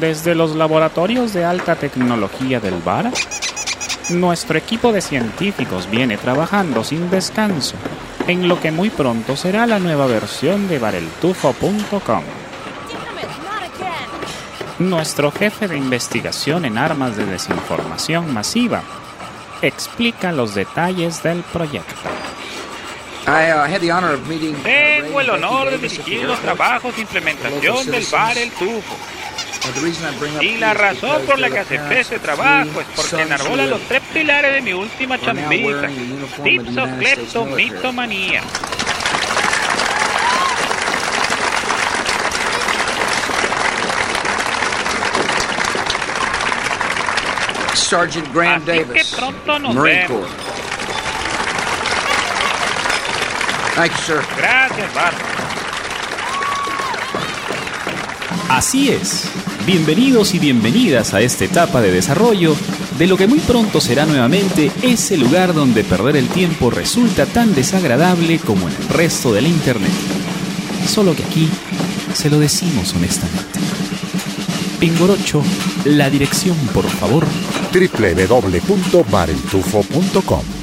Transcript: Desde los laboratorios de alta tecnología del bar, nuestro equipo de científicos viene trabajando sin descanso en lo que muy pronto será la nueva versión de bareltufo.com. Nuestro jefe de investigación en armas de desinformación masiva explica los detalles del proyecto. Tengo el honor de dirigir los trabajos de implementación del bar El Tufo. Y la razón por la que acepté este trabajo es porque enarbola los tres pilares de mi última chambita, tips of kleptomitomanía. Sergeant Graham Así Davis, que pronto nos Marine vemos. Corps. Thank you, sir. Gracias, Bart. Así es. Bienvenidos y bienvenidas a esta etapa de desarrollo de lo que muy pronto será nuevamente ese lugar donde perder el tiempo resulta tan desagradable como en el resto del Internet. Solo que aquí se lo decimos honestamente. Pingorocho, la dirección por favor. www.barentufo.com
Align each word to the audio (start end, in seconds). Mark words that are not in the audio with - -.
Desde 0.00 0.34
los 0.34 0.54
laboratorios 0.54 1.32
de 1.32 1.44
alta 1.44 1.76
tecnología 1.76 2.60
del 2.60 2.82
bar, 2.82 3.10
nuestro 4.10 4.58
equipo 4.58 4.92
de 4.92 5.00
científicos 5.00 5.88
viene 5.90 6.18
trabajando 6.18 6.84
sin 6.84 7.08
descanso 7.08 7.76
en 8.26 8.48
lo 8.48 8.60
que 8.60 8.72
muy 8.72 8.90
pronto 8.90 9.36
será 9.36 9.66
la 9.66 9.78
nueva 9.78 10.06
versión 10.06 10.68
de 10.68 10.78
bareltufo.com. 10.78 12.22
Nuestro 14.78 15.32
jefe 15.32 15.68
de 15.68 15.78
investigación 15.78 16.66
en 16.66 16.76
armas 16.76 17.16
de 17.16 17.24
desinformación 17.24 18.34
masiva 18.34 18.82
explica 19.62 20.32
los 20.32 20.54
detalles 20.54 21.22
del 21.22 21.42
proyecto. 21.44 21.94
Tengo 24.62 25.20
el 25.20 25.30
honor 25.30 25.70
de 25.70 25.78
dirigir 25.78 26.24
los 26.24 26.38
trabajos 26.40 26.94
de 26.94 27.02
implementación 27.02 27.90
del 27.90 28.06
bar 28.12 28.36
El 28.36 28.50
Tufo. 28.50 28.96
Y 30.40 30.56
la 30.58 30.74
razón 30.74 31.22
por 31.26 31.38
la 31.38 31.50
que 31.50 31.58
acepté 31.58 32.00
este 32.00 32.18
trabajo 32.18 32.80
es 32.80 32.86
porque 32.94 33.22
enarbola 33.22 33.66
los 33.66 33.80
tres 33.82 34.02
pilares 34.12 34.54
de 34.54 34.60
mi 34.62 34.72
última 34.72 35.20
chambita, 35.20 35.88
tips 36.42 36.76
of 36.76 36.90
kleptomitomanía. 36.98 38.42
Sergeant 47.74 48.32
Graham 48.34 48.62
Así 48.62 48.66
Davis, 48.66 49.02
que 49.10 49.16
pronto 49.16 49.58
nos 49.58 49.74
Marine 49.74 50.08
vemos. 50.08 50.26
Corps. 50.26 50.46
Thank 53.76 53.92
you, 53.92 53.98
sir. 53.98 54.24
Gracias, 54.38 54.94
Bart. 54.94 55.16
Así 58.48 58.90
es. 58.90 59.28
Bienvenidos 59.66 60.32
y 60.32 60.38
bienvenidas 60.38 61.12
a 61.12 61.20
esta 61.20 61.44
etapa 61.44 61.80
de 61.80 61.90
desarrollo 61.90 62.54
de 62.98 63.08
lo 63.08 63.16
que 63.16 63.26
muy 63.26 63.40
pronto 63.40 63.80
será 63.80 64.06
nuevamente 64.06 64.70
ese 64.80 65.16
lugar 65.16 65.54
donde 65.54 65.82
perder 65.82 66.16
el 66.16 66.28
tiempo 66.28 66.70
resulta 66.70 67.26
tan 67.26 67.52
desagradable 67.52 68.38
como 68.38 68.68
en 68.68 68.76
el 68.76 68.88
resto 68.88 69.32
del 69.32 69.48
Internet. 69.48 69.90
Solo 70.86 71.16
que 71.16 71.24
aquí 71.24 71.48
se 72.14 72.30
lo 72.30 72.38
decimos 72.38 72.94
honestamente. 72.94 73.58
Pingorocho, 74.78 75.42
la 75.84 76.10
dirección 76.10 76.56
por 76.72 76.88
favor. 76.88 77.26
www.barentufo.com 77.72 80.55